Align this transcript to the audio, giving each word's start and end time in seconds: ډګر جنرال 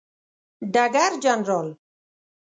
ډګر 0.73 1.11
جنرال 1.23 1.67